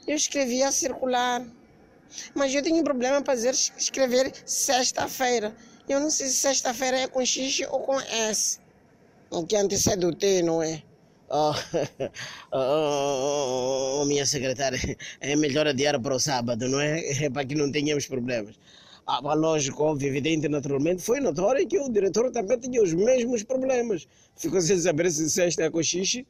Eu 0.07 0.15
escrevi 0.15 0.61
a 0.63 0.71
circular. 0.71 1.45
Mas 2.35 2.53
eu 2.53 2.61
tenho 2.61 2.83
problema 2.83 3.21
para 3.21 3.33
escrever 3.33 4.31
sexta-feira. 4.45 5.55
Eu 5.87 5.99
não 5.99 6.09
sei 6.09 6.27
se 6.27 6.35
sexta-feira 6.35 6.99
é 6.99 7.07
com 7.07 7.25
X 7.25 7.61
ou 7.69 7.79
com 7.79 7.99
S. 7.99 8.59
O 9.29 9.45
que 9.45 9.55
antecede 9.55 10.05
o 10.05 10.13
T, 10.13 10.41
não 10.43 10.61
é? 10.61 10.83
Oh, 11.35 11.51
oh, 12.51 14.01
oh, 14.01 14.05
minha 14.05 14.23
secretária, 14.23 14.77
é 15.19 15.35
melhor 15.35 15.65
adiar 15.65 15.99
para 15.99 16.13
o 16.13 16.19
sábado, 16.19 16.69
não 16.69 16.79
é? 16.79 16.99
é 17.23 17.27
para 17.27 17.43
que 17.43 17.55
não 17.55 17.71
tenhamos 17.71 18.05
problemas. 18.05 18.55
Ah, 19.07 19.19
lógico, 19.33 19.83
óbvio, 19.83 20.09
evidente, 20.09 20.47
naturalmente, 20.47 21.01
foi 21.01 21.19
notório 21.19 21.67
que 21.67 21.79
o 21.79 21.89
diretor 21.89 22.29
também 22.31 22.59
tinha 22.59 22.83
os 22.83 22.93
mesmos 22.93 23.41
problemas. 23.41 24.07
Ficou 24.35 24.61
sem 24.61 24.77
saber 24.77 25.11
se 25.11 25.27
sexta 25.27 25.63
é 25.63 25.71
com 25.71 25.81
X 25.81 26.23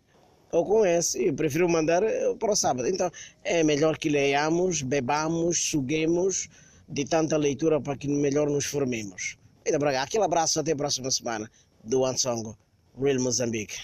ou 0.54 0.64
com 0.64 0.86
esse, 0.86 1.26
eu 1.26 1.34
prefiro 1.34 1.68
mandar 1.68 2.04
eh, 2.04 2.36
para 2.36 2.52
o 2.52 2.56
sábado. 2.56 2.88
Então 2.88 3.12
é 3.44 3.64
melhor 3.64 3.98
que 3.98 4.08
leiamos, 4.08 4.84
bebamos, 4.84 5.72
suguemos 5.72 6.48
de 6.88 7.04
tanta 7.06 7.36
leitura 7.36 7.82
para 7.82 7.98
que 7.98 8.08
melhor 8.08 8.48
nos 8.50 8.66
formemos. 8.66 9.38
Ainda 9.66 9.80
Braga, 9.80 10.04
aquele 10.04 10.24
abraço 10.24 10.60
até 10.60 10.74
a 10.74 10.76
próxima 10.76 11.10
semana 11.10 11.50
do 11.84 12.06
Ansongo, 12.06 12.56
Real 12.98 13.20
Moçambique. 13.20 13.78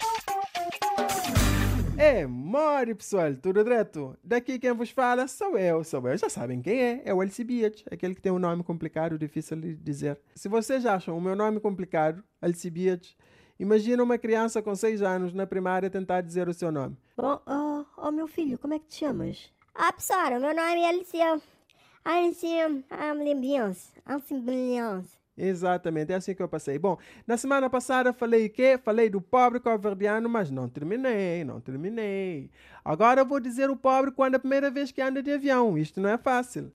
É, 1.98 2.26
more 2.26 2.94
pessoal, 2.94 3.34
tudo 3.34 3.62
direto? 3.62 4.16
Daqui 4.24 4.58
quem 4.58 4.72
vos 4.72 4.88
fala 4.90 5.28
sou 5.28 5.58
eu, 5.58 5.84
sou 5.84 6.08
eu. 6.08 6.16
Já 6.16 6.30
sabem 6.30 6.62
quem 6.62 6.80
é, 6.80 7.02
é 7.04 7.12
o 7.12 7.20
Alcibiades, 7.20 7.84
aquele 7.90 8.14
que 8.14 8.22
tem 8.22 8.32
um 8.32 8.38
nome 8.38 8.62
complicado, 8.62 9.18
difícil 9.18 9.60
de 9.60 9.74
dizer. 9.74 10.18
Se 10.34 10.48
vocês 10.48 10.86
acham 10.86 11.18
o 11.18 11.20
meu 11.20 11.34
nome 11.34 11.60
complicado, 11.60 12.24
Alcibiades, 12.40 13.16
Imagina 13.60 14.02
uma 14.02 14.16
criança 14.16 14.62
com 14.62 14.74
seis 14.74 15.02
anos 15.02 15.34
na 15.34 15.46
primária 15.46 15.90
tentar 15.90 16.22
dizer 16.22 16.48
o 16.48 16.54
seu 16.54 16.72
nome. 16.72 16.96
Oh, 17.18 17.38
oh, 17.46 17.84
oh 17.94 18.10
meu 18.10 18.26
filho, 18.26 18.58
como 18.58 18.72
é 18.72 18.78
que 18.78 18.86
te 18.86 19.00
chamas? 19.00 19.52
Ah, 19.74 19.92
professora, 19.92 20.40
meu 20.40 20.56
nome 20.56 20.80
é 20.80 20.88
Alicia. 20.88 21.38
Alicia 22.02 22.82
Amlimbians. 22.90 23.92
Amlimbians. 24.06 25.20
Exatamente, 25.36 26.10
é 26.10 26.16
assim 26.16 26.34
que 26.34 26.42
eu 26.42 26.48
passei. 26.48 26.78
Bom, 26.78 26.96
na 27.26 27.36
semana 27.36 27.68
passada 27.68 28.14
falei 28.14 28.46
o 28.46 28.50
quê? 28.50 28.80
Falei 28.82 29.10
do 29.10 29.20
pobre 29.20 29.60
coverdiano, 29.60 30.26
mas 30.26 30.50
não 30.50 30.66
terminei, 30.66 31.44
não 31.44 31.60
terminei. 31.60 32.50
Agora 32.82 33.20
eu 33.20 33.26
vou 33.26 33.40
dizer 33.40 33.68
o 33.68 33.76
pobre 33.76 34.10
quando 34.10 34.34
é 34.34 34.36
a 34.38 34.40
primeira 34.40 34.70
vez 34.70 34.90
que 34.90 35.02
anda 35.02 35.22
de 35.22 35.32
avião. 35.32 35.76
Isto 35.76 36.00
não 36.00 36.08
é 36.08 36.16
fácil. 36.16 36.72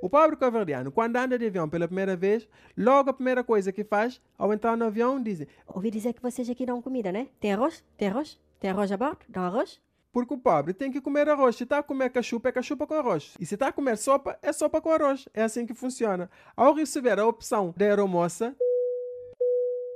O 0.00 0.08
pobre 0.08 0.36
caverdiano, 0.36 0.92
quando 0.92 1.16
anda 1.16 1.36
de 1.36 1.46
avião 1.46 1.68
pela 1.68 1.88
primeira 1.88 2.16
vez, 2.16 2.48
logo 2.76 3.10
a 3.10 3.12
primeira 3.12 3.42
coisa 3.42 3.72
que 3.72 3.82
faz, 3.82 4.20
ao 4.38 4.52
entrar 4.52 4.76
no 4.76 4.84
avião, 4.84 5.20
diz: 5.20 5.44
Ouvi 5.66 5.90
dizer 5.90 6.12
que 6.12 6.22
vocês 6.22 6.48
aqui 6.48 6.64
dão 6.64 6.80
comida, 6.80 7.10
né? 7.10 7.26
Tem 7.40 7.52
arroz? 7.52 7.84
Tem 7.96 8.08
arroz? 8.08 8.38
Tem 8.60 8.70
arroz 8.70 8.92
a 8.92 8.96
bordo? 8.96 9.18
Dão 9.28 9.42
arroz? 9.42 9.80
Porque 10.12 10.34
o 10.34 10.38
pobre 10.38 10.72
tem 10.72 10.90
que 10.90 11.00
comer 11.00 11.28
arroz. 11.28 11.56
Se 11.56 11.64
está 11.64 11.78
a 11.78 11.82
comer 11.82 12.10
cachupa, 12.10 12.48
é 12.48 12.52
cachupa 12.52 12.86
com 12.86 12.94
arroz. 12.94 13.34
E 13.38 13.44
se 13.44 13.54
está 13.54 13.68
a 13.68 13.72
comer 13.72 13.98
sopa, 13.98 14.38
é 14.40 14.52
sopa 14.52 14.80
com 14.80 14.90
arroz. 14.90 15.28
É 15.34 15.42
assim 15.42 15.66
que 15.66 15.74
funciona. 15.74 16.30
Ao 16.56 16.72
receber 16.72 17.18
a 17.18 17.26
opção 17.26 17.74
da 17.76 17.84
aeromoça, 17.84 18.56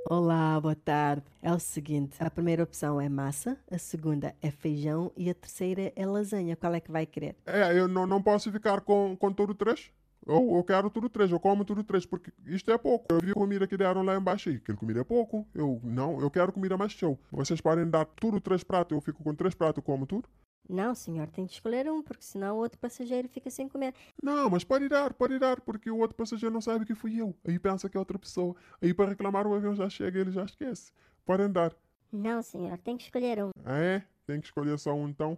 Olá, 0.09 0.59
boa 0.59 0.75
tarde. 0.75 1.23
É 1.41 1.51
o 1.51 1.59
seguinte: 1.59 2.17
a 2.19 2.29
primeira 2.29 2.63
opção 2.63 2.99
é 2.99 3.07
massa, 3.07 3.57
a 3.71 3.77
segunda 3.77 4.35
é 4.41 4.51
feijão 4.51 5.13
e 5.15 5.29
a 5.29 5.33
terceira 5.33 5.93
é 5.95 6.05
lasanha. 6.05 6.57
Qual 6.57 6.73
é 6.73 6.81
que 6.81 6.91
vai 6.91 7.05
querer? 7.05 7.37
É, 7.45 7.79
eu 7.79 7.87
não, 7.87 8.05
não 8.05 8.21
posso 8.21 8.51
ficar 8.51 8.81
com, 8.81 9.15
com 9.15 9.31
tudo 9.31 9.55
três. 9.55 9.91
Eu, 10.25 10.55
eu 10.55 10.63
quero 10.63 10.89
tudo 10.89 11.09
três, 11.09 11.31
eu 11.31 11.39
como 11.39 11.63
tudo 11.63 11.83
três, 11.83 12.05
porque 12.05 12.31
isto 12.45 12.69
é 12.71 12.77
pouco. 12.77 13.05
Eu 13.13 13.19
vi 13.19 13.31
a 13.31 13.33
comida 13.33 13.65
que 13.65 13.77
deram 13.77 14.03
lá 14.03 14.15
embaixo 14.15 14.49
e 14.49 14.55
aquele 14.55 14.77
comida 14.77 15.01
é 15.01 15.03
pouco. 15.05 15.47
Eu 15.55 15.79
não, 15.83 16.19
eu 16.19 16.29
quero 16.29 16.51
comida 16.51 16.77
mais 16.77 16.91
show. 16.91 17.17
Vocês 17.31 17.61
podem 17.61 17.89
dar 17.89 18.05
tudo 18.05 18.41
três 18.41 18.63
pratos, 18.63 18.95
eu 18.95 19.01
fico 19.01 19.23
com 19.23 19.33
três 19.33 19.53
pratos, 19.53 19.83
como 19.83 20.05
tudo. 20.05 20.27
Não, 20.69 20.95
senhor, 20.95 21.27
tem 21.29 21.45
de 21.45 21.51
escolher 21.51 21.89
um, 21.91 22.01
porque 22.01 22.23
senão 22.23 22.55
o 22.55 22.59
outro 22.59 22.79
passageiro 22.79 23.27
fica 23.27 23.49
sem 23.49 23.67
comer. 23.67 23.93
Não, 24.21 24.49
mas 24.49 24.63
pode 24.63 24.87
dar, 24.87 25.13
pode 25.13 25.37
dar, 25.37 25.59
porque 25.61 25.89
o 25.89 25.97
outro 25.97 26.15
passageiro 26.15 26.53
não 26.53 26.61
sabe 26.61 26.85
que 26.85 26.95
fui 26.95 27.19
eu. 27.19 27.35
Aí 27.45 27.59
pensa 27.59 27.89
que 27.89 27.97
é 27.97 27.99
outra 27.99 28.17
pessoa. 28.17 28.55
Aí 28.81 28.93
para 28.93 29.09
reclamar 29.09 29.45
o 29.45 29.53
avião 29.53 29.75
já 29.75 29.89
chega 29.89 30.17
e 30.17 30.21
ele 30.21 30.31
já 30.31 30.43
esquece. 30.43 30.91
Podem 31.25 31.51
dar. 31.51 31.73
Não, 32.11 32.41
senhor, 32.41 32.77
tem 32.77 32.95
que 32.95 33.03
escolher 33.03 33.43
um. 33.43 33.49
Ah, 33.65 33.77
é? 33.77 34.03
Tem 34.25 34.39
que 34.39 34.47
escolher 34.47 34.77
só 34.79 34.93
um 34.93 35.07
então. 35.07 35.37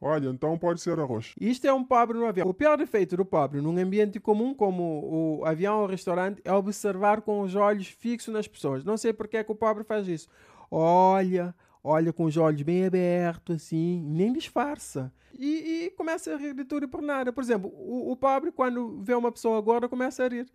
Olha, 0.00 0.28
então 0.28 0.58
pode 0.58 0.80
ser 0.80 0.98
arroz. 0.98 1.34
Isto 1.40 1.66
é 1.66 1.72
um 1.72 1.84
pobre 1.84 2.18
no 2.18 2.26
avião. 2.26 2.46
O 2.46 2.52
pior 2.52 2.76
defeito 2.76 3.16
do 3.16 3.24
pobre 3.24 3.60
num 3.60 3.78
ambiente 3.78 4.20
comum 4.20 4.52
como 4.52 5.38
o 5.40 5.44
avião 5.46 5.78
ou 5.78 5.84
o 5.84 5.88
restaurante 5.88 6.42
é 6.44 6.52
observar 6.52 7.22
com 7.22 7.40
os 7.40 7.54
olhos 7.54 7.86
fixos 7.86 8.34
nas 8.34 8.46
pessoas. 8.46 8.84
Não 8.84 8.96
sei 8.96 9.12
porque 9.12 9.36
é 9.36 9.44
que 9.44 9.52
o 9.52 9.54
pobre 9.54 9.84
faz 9.84 10.06
isso. 10.06 10.28
Olha, 10.70 11.54
olha 11.84 12.12
com 12.12 12.24
os 12.24 12.36
olhos 12.38 12.62
bem 12.62 12.86
abertos, 12.86 13.56
assim, 13.56 14.02
nem 14.08 14.32
disfarça. 14.32 15.12
E, 15.38 15.84
e 15.84 15.90
começa 15.90 16.32
a 16.32 16.36
rir 16.38 16.54
de 16.54 16.64
tudo 16.64 16.84
e 16.84 16.88
por 16.88 17.02
nada. 17.02 17.32
Por 17.32 17.44
exemplo, 17.44 17.70
o, 17.74 18.12
o 18.12 18.16
pobre, 18.16 18.50
quando 18.50 19.02
vê 19.02 19.14
uma 19.14 19.30
pessoa 19.30 19.60
gorda, 19.60 19.88
começa 19.88 20.24
a 20.24 20.28
rir. 20.28 20.46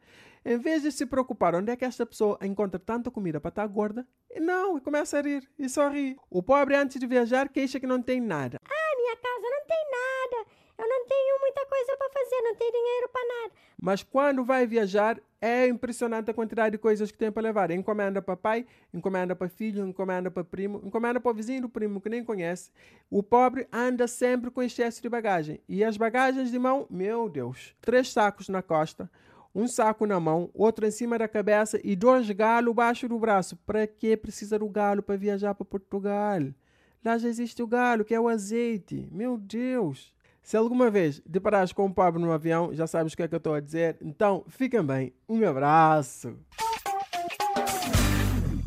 Em 0.44 0.58
vez 0.58 0.82
de 0.82 0.92
se 0.92 1.06
preocupar 1.06 1.54
onde 1.54 1.72
é 1.72 1.76
que 1.76 1.86
esta 1.86 2.06
pessoa 2.06 2.40
encontra 2.42 2.80
tanta 2.80 3.12
comida 3.12 3.40
para 3.40 3.50
estar 3.50 3.68
gorda, 3.68 4.08
não, 4.38 4.80
começa 4.80 5.20
a 5.20 5.22
rir 5.22 5.48
e 5.60 5.70
só 5.70 5.90
ri. 5.90 6.18
O 6.30 6.42
pobre, 6.42 6.76
antes 6.76 7.00
de 7.00 7.06
viajar, 7.06 7.50
queixa 7.50 7.80
que 7.80 7.86
não 7.86 8.02
tem 8.02 8.20
nada. 8.22 8.58
Ah, 8.66 8.96
minha 8.98 9.16
casa 9.18 9.42
não 9.42 9.68
tem 9.68 9.86
nada. 9.92 10.50
Eu 10.80 10.88
não 10.88 11.06
tenho 11.06 11.40
muita 11.42 11.66
coisa 11.66 11.98
para 11.98 12.10
fazer, 12.10 12.42
não 12.42 12.56
tenho 12.56 12.72
dinheiro 12.72 13.10
para 13.12 13.28
nada. 13.28 13.54
Mas 13.82 14.02
quando 14.02 14.46
vai 14.46 14.66
viajar, 14.66 15.20
é 15.42 15.68
impressionante 15.68 16.32
a 16.32 16.34
quantidade 16.34 16.72
de 16.72 16.78
coisas 16.78 17.12
que 17.12 17.18
tem 17.18 17.30
para 17.30 17.44
levar. 17.44 17.70
Encomenda 17.70 18.22
para 18.22 18.38
pai, 18.38 18.66
encomenda 18.94 19.36
para 19.36 19.50
filho, 19.50 19.86
encomenda 19.86 20.32
para 20.32 20.42
primo, 20.42 20.82
encomenda 20.82 21.20
para 21.20 21.32
o 21.32 21.34
vizinho 21.34 21.64
do 21.64 21.70
primo 21.70 22.00
que 22.00 22.08
nem 22.08 22.24
conhece. 22.24 22.72
O 23.10 23.22
pobre 23.22 23.68
anda 23.74 24.08
sempre 24.08 24.50
com 24.50 24.64
excesso 24.64 25.02
de 25.02 25.10
bagagem. 25.10 25.60
E 25.68 25.84
as 25.84 25.98
bagagens 25.98 26.50
de 26.50 26.58
mão, 26.58 26.88
meu 26.90 27.28
Deus, 27.28 27.76
três 27.82 28.10
sacos 28.14 28.48
na 28.48 28.62
costa, 28.62 29.12
um 29.54 29.68
saco 29.68 30.06
na 30.06 30.18
mão, 30.18 30.50
outro 30.54 30.86
em 30.86 30.92
cima 30.92 31.18
da 31.18 31.28
cabeça 31.28 31.78
e 31.84 31.94
dois 31.94 32.32
galos 32.32 32.74
baixo 32.74 33.06
do 33.10 33.20
braço. 33.20 33.58
Para 33.66 33.86
que 33.86 34.16
precisa 34.16 34.58
do 34.58 34.70
galo 34.70 35.04
para 35.04 35.18
viajar 35.18 35.54
para 35.56 35.66
Portugal? 35.66 36.40
Lá 37.04 37.18
já 37.18 37.28
existe 37.28 37.62
o 37.62 37.68
galo, 37.68 38.06
que 38.06 38.16
é 38.16 38.20
o 38.20 38.30
azeite. 38.30 39.10
Meu 39.12 39.38
Deus! 39.38 40.18
Se 40.50 40.58
alguma 40.58 40.90
vez 40.90 41.22
deparares 41.28 41.72
com 41.72 41.86
um 41.86 41.94
pobre 41.94 42.20
no 42.20 42.32
avião, 42.32 42.74
já 42.74 42.88
sabes 42.88 43.14
o 43.14 43.16
que 43.16 43.22
é 43.22 43.28
que 43.28 43.36
eu 43.36 43.38
estou 43.38 43.54
a 43.54 43.60
dizer. 43.60 43.98
Então, 44.02 44.44
fiquem 44.48 44.84
bem. 44.84 45.14
Um 45.30 45.48
abraço. 45.48 46.40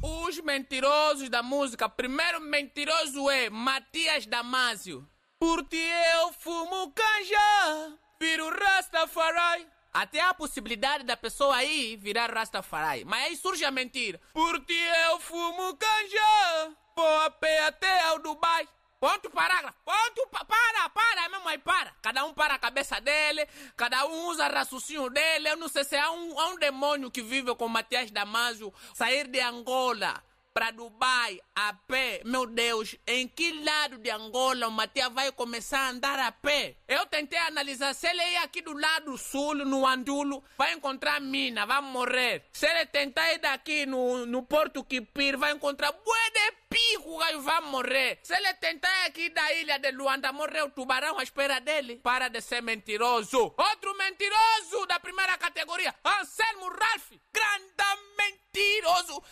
Os 0.00 0.40
mentirosos 0.42 1.28
da 1.28 1.42
música. 1.42 1.88
Primeiro 1.88 2.40
mentiroso 2.40 3.28
é 3.28 3.50
Matias 3.50 4.26
Damasio. 4.26 5.04
Por 5.40 5.64
ti 5.64 5.84
eu 6.20 6.32
fumo 6.34 6.92
canja, 6.92 7.98
viro 8.20 8.48
Rastafari. 8.48 9.66
Até 9.92 10.20
a 10.20 10.32
possibilidade 10.32 11.02
da 11.02 11.16
pessoa 11.16 11.56
aí 11.56 11.96
virar 11.96 12.32
Rastafari. 12.32 13.04
Mas 13.04 13.24
aí 13.24 13.36
surge 13.36 13.64
a 13.64 13.72
mentira. 13.72 14.20
Por 14.32 14.60
ti 14.60 14.78
eu 15.10 15.18
fumo 15.18 15.76
canja, 15.76 16.76
vou 16.96 17.20
a 17.22 17.30
pé 17.30 17.66
até 17.66 18.02
ao 18.04 18.20
Dubai. 18.20 18.68
Ponto 19.02 19.28
parágrafo, 19.30 19.76
ponto, 19.84 20.28
pa- 20.30 20.44
para, 20.44 20.88
para, 20.90 21.28
aí, 21.48 21.58
para. 21.58 21.92
Cada 22.00 22.24
um 22.24 22.32
para 22.32 22.54
a 22.54 22.58
cabeça 22.58 23.00
dele, 23.00 23.44
cada 23.76 24.06
um 24.06 24.28
usa 24.28 24.46
raciocínio 24.46 25.10
dele. 25.10 25.48
Eu 25.48 25.56
não 25.56 25.66
sei 25.66 25.82
se 25.82 25.96
há 25.96 26.08
um, 26.12 26.38
há 26.38 26.46
um 26.50 26.56
demônio 26.56 27.10
que 27.10 27.20
vive 27.20 27.52
com 27.56 27.66
Matias 27.66 28.12
Damasio 28.12 28.72
sair 28.94 29.26
de 29.26 29.40
Angola 29.40 30.22
para 30.52 30.70
Dubai 30.70 31.40
a 31.54 31.72
pé. 31.72 32.20
Meu 32.24 32.46
Deus, 32.46 32.96
em 33.06 33.26
que 33.26 33.62
lado 33.64 33.98
de 33.98 34.10
Angola 34.10 34.68
o 34.68 34.70
Matias 34.70 35.12
vai 35.12 35.32
começar 35.32 35.80
a 35.80 35.88
andar 35.90 36.18
a 36.18 36.30
pé? 36.30 36.76
Eu 36.86 37.06
tentei 37.06 37.38
analisar. 37.38 37.94
Se 37.94 38.06
ele 38.06 38.22
ir 38.22 38.36
aqui 38.36 38.60
do 38.60 38.72
lado 38.72 39.16
sul, 39.16 39.54
no 39.54 39.86
Andulo, 39.86 40.44
vai 40.56 40.72
encontrar 40.74 41.20
mina, 41.20 41.66
vai 41.66 41.80
morrer. 41.80 42.46
Se 42.52 42.66
ele 42.66 42.86
tentar 42.86 43.32
ir 43.32 43.38
daqui 43.38 43.86
no, 43.86 44.26
no 44.26 44.42
Porto 44.42 44.84
Quipir, 44.84 45.38
vai 45.38 45.52
encontrar 45.52 45.92
bué 45.92 46.30
de 46.30 46.52
pico, 46.68 47.18
vai 47.40 47.60
morrer. 47.62 48.18
Se 48.22 48.34
ele 48.34 48.52
tentar 48.54 48.88
ir 49.02 49.06
aqui 49.06 49.28
da 49.30 49.52
ilha 49.54 49.78
de 49.78 49.90
Luanda, 49.92 50.32
morreu 50.32 50.66
o 50.66 50.70
tubarão 50.70 51.18
à 51.18 51.22
espera 51.22 51.60
dele. 51.60 51.96
Para 51.96 52.28
de 52.28 52.40
ser 52.40 52.62
mentiroso. 52.62 53.54
Outro 53.56 53.96
mentiroso 53.96 54.86
da 54.86 55.00
primeira 55.00 55.36
categoria, 55.38 55.94
Anselmo 56.04 56.68
Ralph. 56.68 57.12
Grande 57.32 57.72
mentiroso. 58.18 59.22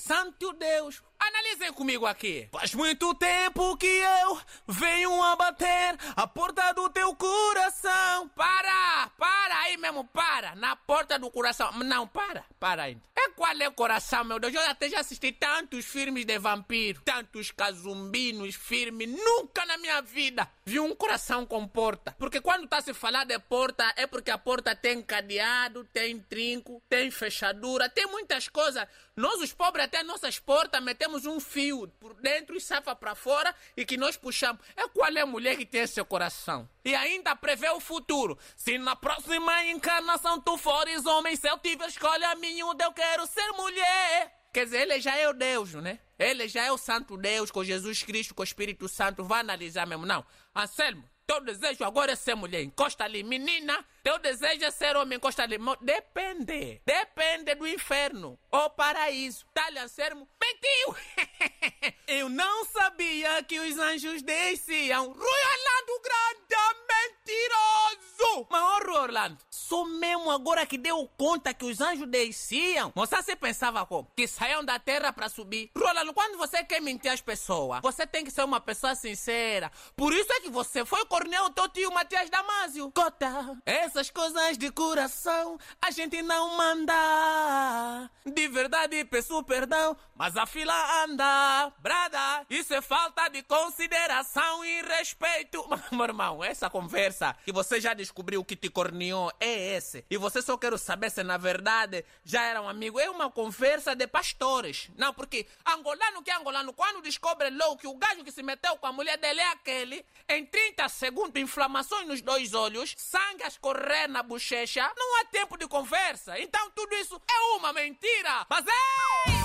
Santo 0.00 0.52
Deus. 0.54 1.02
Analisem 1.20 1.72
comigo 1.74 2.06
aqui. 2.06 2.48
Faz 2.50 2.74
muito 2.74 3.14
tempo 3.14 3.76
que 3.76 3.86
eu 3.86 4.40
venho 4.66 5.22
a 5.22 5.36
bater 5.36 5.96
a 6.16 6.26
porta 6.26 6.72
do 6.72 6.88
teu 6.88 7.14
coração. 7.14 8.28
Para, 8.30 9.10
para 9.18 9.60
aí 9.60 9.76
mesmo, 9.76 10.02
para. 10.04 10.54
Na 10.54 10.74
porta 10.74 11.18
do 11.18 11.30
coração. 11.30 11.70
Não, 11.72 12.06
para, 12.06 12.42
para 12.58 12.84
ainda. 12.84 13.02
É 13.14 13.28
qual 13.30 13.54
é 13.58 13.68
o 13.68 13.72
coração, 13.72 14.24
meu 14.24 14.38
Deus? 14.38 14.54
Eu 14.54 14.62
até 14.62 14.88
já 14.88 15.00
assisti 15.00 15.32
tantos 15.32 15.84
filmes 15.84 16.24
de 16.24 16.38
vampiro, 16.38 17.02
tantos 17.04 17.50
casumbinos, 17.50 18.54
filmes. 18.54 19.08
Nunca 19.08 19.66
na 19.66 19.76
minha 19.76 20.00
vida 20.00 20.48
vi 20.64 20.80
um 20.80 20.94
coração 20.94 21.44
com 21.44 21.66
porta. 21.66 22.14
Porque 22.18 22.40
quando 22.40 22.66
tá 22.66 22.80
se 22.80 22.94
falar 22.94 23.24
de 23.24 23.38
porta, 23.38 23.92
é 23.96 24.06
porque 24.06 24.30
a 24.30 24.38
porta 24.38 24.74
tem 24.74 25.02
cadeado, 25.02 25.84
tem 25.92 26.18
trinco, 26.18 26.82
tem 26.88 27.10
fechadura, 27.10 27.88
tem 27.88 28.06
muitas 28.06 28.48
coisas. 28.48 28.86
Nós, 29.16 29.40
os 29.40 29.52
pobres, 29.52 29.84
até 29.84 30.02
nossas 30.02 30.38
portas, 30.38 30.82
metemos 30.82 31.09
um 31.26 31.40
fio 31.40 31.88
por 32.00 32.14
dentro 32.14 32.56
e 32.56 32.60
safa 32.60 32.94
para 32.94 33.14
fora 33.14 33.54
e 33.76 33.84
que 33.84 33.96
nós 33.96 34.16
puxamos. 34.16 34.62
É 34.76 34.88
qual 34.88 35.10
é 35.10 35.20
a 35.20 35.26
mulher 35.26 35.56
que 35.56 35.66
tem 35.66 35.82
esse 35.82 36.02
coração? 36.04 36.68
E 36.84 36.94
ainda 36.94 37.36
prevê 37.36 37.68
o 37.70 37.80
futuro. 37.80 38.38
Se 38.56 38.78
na 38.78 38.96
próxima 38.96 39.64
encarnação 39.66 40.40
tu 40.40 40.56
fores 40.56 41.06
homem, 41.06 41.36
se 41.36 41.48
eu 41.48 41.58
tiver 41.58 41.88
escolha 41.88 42.34
miúda, 42.36 42.84
eu 42.84 42.92
quero 42.92 43.26
ser 43.26 43.50
mulher. 43.52 44.40
Quer 44.52 44.64
dizer, 44.64 44.80
ele 44.82 45.00
já 45.00 45.16
é 45.16 45.28
o 45.28 45.32
Deus, 45.32 45.74
né? 45.74 46.00
Ele 46.18 46.48
já 46.48 46.64
é 46.64 46.72
o 46.72 46.76
Santo 46.76 47.16
Deus, 47.16 47.50
com 47.50 47.62
Jesus 47.62 48.02
Cristo, 48.02 48.34
com 48.34 48.42
o 48.42 48.44
Espírito 48.44 48.88
Santo. 48.88 49.22
Vai 49.22 49.40
analisar 49.40 49.86
mesmo, 49.86 50.04
não. 50.04 50.24
Anselmo, 50.54 51.04
teu 51.30 51.40
desejo 51.40 51.84
agora 51.84 52.10
é 52.10 52.16
ser 52.16 52.34
mulher. 52.34 52.60
Encosta 52.60 53.04
ali, 53.04 53.22
menina. 53.22 53.84
Teu 54.02 54.18
desejo 54.18 54.64
é 54.64 54.70
ser 54.72 54.96
homem. 54.96 55.16
Encosta 55.16 55.44
ali. 55.44 55.58
Depende. 55.80 56.82
Depende 56.84 57.54
do 57.54 57.68
inferno 57.68 58.36
ou 58.50 58.68
paraíso. 58.70 59.46
Tá, 59.54 59.68
Anselmo? 59.80 60.28
Mentiu! 60.42 60.96
Eu 62.06 62.28
não 62.28 62.64
sabia 62.66 63.42
que 63.44 63.58
os 63.58 63.78
anjos 63.78 64.22
desciam. 64.22 65.06
Rui 65.06 65.14
Orlando 65.14 66.02
Grande, 66.02 66.50
mentiroso! 66.88 68.46
Mas, 68.50 68.84
Rui 68.84 68.96
Orlando, 68.96 69.38
só 69.48 69.84
mesmo 69.84 70.30
agora 70.30 70.66
que 70.66 70.76
deu 70.76 71.08
conta 71.16 71.54
que 71.54 71.64
os 71.64 71.80
anjos 71.80 72.08
desciam. 72.08 72.92
Moça, 72.94 73.22
você 73.22 73.36
pensava 73.36 73.86
como? 73.86 74.10
Que 74.16 74.26
saiam 74.26 74.64
da 74.64 74.78
terra 74.78 75.12
pra 75.12 75.28
subir. 75.28 75.70
Rui 75.76 75.86
Orlando, 75.86 76.12
quando 76.12 76.36
você 76.36 76.64
quer 76.64 76.80
mentir 76.80 77.10
às 77.10 77.20
pessoas, 77.20 77.80
você 77.80 78.06
tem 78.06 78.24
que 78.24 78.30
ser 78.30 78.44
uma 78.44 78.60
pessoa 78.60 78.94
sincera. 78.94 79.70
Por 79.96 80.12
isso 80.12 80.32
é 80.32 80.40
que 80.40 80.50
você 80.50 80.84
foi 80.84 81.04
cornear 81.06 81.44
o 81.44 81.50
teu 81.50 81.68
tio 81.68 81.92
Matias 81.92 82.28
Damasio. 82.28 82.90
Cota, 82.92 83.56
essas 83.64 84.10
coisas 84.10 84.58
de 84.58 84.70
coração 84.70 85.58
a 85.80 85.90
gente 85.90 86.20
não 86.22 86.56
manda. 86.56 88.10
De 88.26 88.48
verdade 88.48 89.04
peço 89.04 89.42
perdão, 89.44 89.96
mas 90.16 90.36
a 90.36 90.44
fila 90.46 91.04
anda. 91.04 91.29
Brada, 91.78 92.46
isso 92.50 92.74
é 92.74 92.80
falta 92.80 93.28
de 93.28 93.42
consideração 93.42 94.64
e 94.64 94.82
respeito. 94.82 95.64
Meu 95.92 96.04
irmão, 96.04 96.42
essa 96.42 96.68
conversa 96.68 97.36
que 97.44 97.52
você 97.52 97.80
já 97.80 97.94
descobriu 97.94 98.44
que 98.44 98.56
te 98.56 98.68
corneou 98.68 99.32
é 99.40 99.76
esse. 99.76 100.04
E 100.10 100.16
você 100.16 100.42
só 100.42 100.56
quer 100.56 100.76
saber 100.78 101.10
se 101.10 101.22
na 101.22 101.36
verdade 101.36 102.04
já 102.24 102.42
era 102.42 102.60
um 102.60 102.68
amigo. 102.68 102.98
É 102.98 103.08
uma 103.08 103.30
conversa 103.30 103.94
de 103.94 104.06
pastores. 104.06 104.90
Não, 104.96 105.12
porque 105.14 105.46
angolano 105.66 106.22
que 106.22 106.30
é 106.30 106.34
angolano, 106.34 106.72
quando 106.72 107.02
descobre 107.02 107.50
logo 107.50 107.78
que 107.78 107.86
o 107.86 107.96
gajo 107.96 108.24
que 108.24 108.32
se 108.32 108.42
meteu 108.42 108.76
com 108.76 108.86
a 108.86 108.92
mulher 108.92 109.18
dele 109.18 109.40
é 109.40 109.52
aquele, 109.52 110.04
em 110.28 110.44
30 110.44 110.88
segundos, 110.88 111.40
inflamações 111.40 112.06
nos 112.06 112.20
dois 112.20 112.54
olhos, 112.54 112.94
sangue 112.96 113.42
a 113.44 113.48
escorrer 113.48 114.08
na 114.08 114.22
bochecha, 114.22 114.90
não 114.96 115.20
há 115.20 115.24
tempo 115.26 115.56
de 115.56 115.66
conversa. 115.66 116.38
Então 116.38 116.70
tudo 116.70 116.94
isso 116.94 117.20
é 117.30 117.56
uma 117.56 117.72
mentira. 117.72 118.46
Mas 118.48 118.64
ei! 118.66 119.39